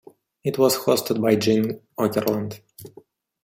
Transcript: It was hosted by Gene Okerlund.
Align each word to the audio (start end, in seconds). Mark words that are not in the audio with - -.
It 0.43 0.57
was 0.57 0.79
hosted 0.79 1.21
by 1.21 1.35
Gene 1.35 1.79
Okerlund. 1.95 2.59